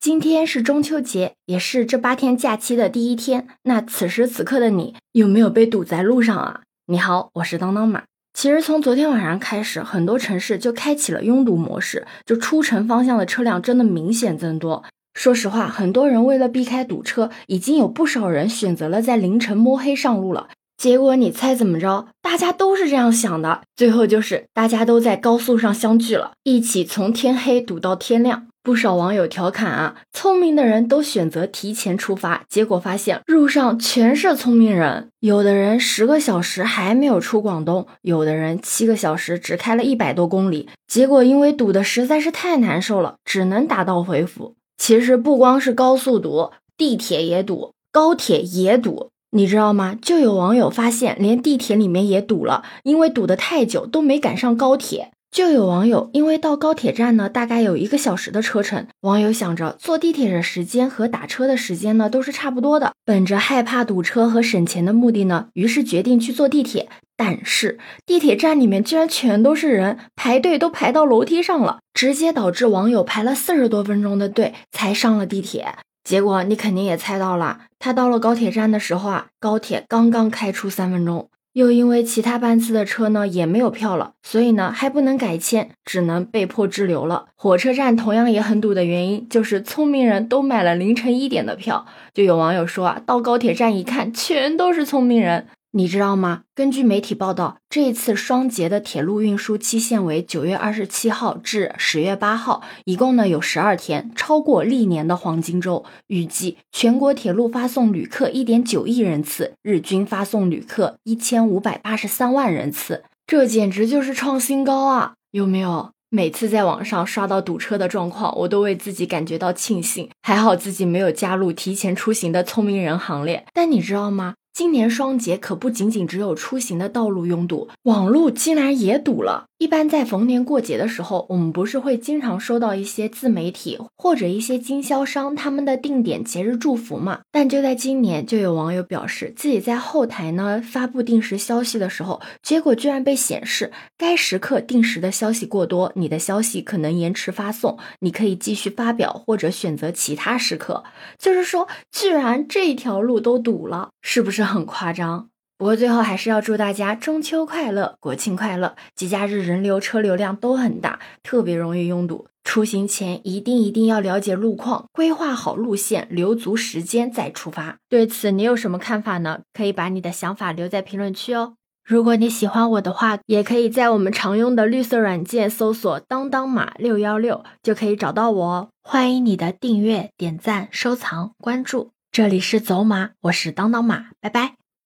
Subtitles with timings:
[0.00, 3.46] 今天是中秋节，也是这八天假期的第一天。
[3.64, 6.62] 那此时此刻的你，有没有被堵在路上啊？
[6.86, 8.04] 你好，我是当当马。
[8.32, 14.82] 其实从昨天晚上开始，很多城市就开启了拥堵模式，就出城方向的车辆真的明显增多。
[15.12, 20.48] 说实话，很多人为了避开堵车，已经有不少人选择了在凌晨摸黑上路了。
[20.78, 22.06] 结果你猜怎么着？
[22.22, 28.46] 大家都是这样想的，最后就是大家都在高速上相聚了，一起从天黑堵到天亮。
[28.62, 35.08] 不少网友调侃啊，聪明的人都选择提前出发，结果发现路上全是聪明人。
[35.20, 44.56] 有的人十个小时还没有出广东，有的人七个小时只开了一百多公里，结果因为堵的实在是太难受了，只能打道回府。
[44.76, 49.96] 其实不光是高速堵，地铁也堵，高铁也堵，你知道吗？
[50.00, 55.12] 就有网友发现，连地铁里面也堵了，因为堵得太久都没赶上高铁。
[55.30, 58.86] 就有网友因为到高铁站呢，大概有一个小时的车程。
[59.02, 66.88] 网友想着坐地铁的时间和打车的时间呢都是差不多的，本着害怕堵车和省钱的目的呢，于是决定去坐地铁。
[67.16, 75.74] 但是地铁站里面居然全都是人，排队都排到楼梯上了，直接导致网友排了四十多分钟的队才上了地铁。
[76.02, 81.28] 结果你肯定也猜到了，他到了高铁站的时候啊，高铁刚刚开出三分钟。
[81.52, 87.26] 又因为其他班次的车呢也没有票了，所以呢还不能改签，只能被迫滞留了。
[87.34, 91.86] 火车站同样也很堵的原因，就是聪明人都买了凌晨一点的票。
[92.14, 95.48] 就有网友说啊，到高铁站一看，全都是聪明人。
[95.72, 96.42] 你知道吗？
[96.52, 105.84] 根据媒体报道，这一次双节的铁路运输期限为九月二十七号至十月八号，一共呢有十二天，超过历年的黄金周。
[106.08, 115.12] 预计全国铁路发送旅客一点九亿人次，日均发送旅客一千五百八十三万人次，这简直就是创新高啊！
[115.30, 115.92] 有没有？
[116.12, 123.46] 每次在网上刷到堵车的状况，我都为自己感觉到庆幸，还好自己没有加入提前出行的聪明人行列。
[123.54, 124.34] 但你知道吗？
[124.52, 129.49] 今年双节可不仅仅只有出行的道路拥堵，网路竟然也堵了。
[129.60, 137.20] 一般在逢年过节的时候，我们不是会经常收到一些自媒体或者一些经销商他们的定点节日祝福嘛？
[137.30, 150.84] 但就在今年，就有网友表示自己在后台呢发布定时消息的时候，结果居然被显示该时刻定时的消息过多，你的消息可能延迟发送，你可以继续发表或者选择其他时刻。
[151.18, 155.28] 就是说，居然这条路都堵了，是不是很夸张？
[155.60, 158.76] 不过最后还是要祝大家中秋快乐，国庆快乐！
[158.94, 162.28] 节假日人流车流量都很大，特别容易拥堵。
[162.44, 167.76] 出行前一定一定要了解路况，规划好路线，留足时间再出发。
[167.90, 169.40] 对此你有什么看法呢？
[169.52, 171.52] 可以把你的想法留在评论区哦。
[171.84, 178.68] 如果你喜欢我的话，也可以在我们常用的绿色软件搜索“当当马六幺六”就可以找到我哦。
[178.82, 181.90] 欢迎你的订阅、点赞、收藏、关注。
[182.10, 184.59] 这里是走马，我是当当马，拜拜。